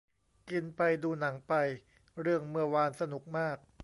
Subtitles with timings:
[0.49, 1.53] กินไปดูหนังไป
[2.21, 3.57] เรื่องเมื่อวานสนุกมาก